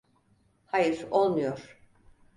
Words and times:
Hayır, 0.65 1.07
olmuyor. 1.11 1.77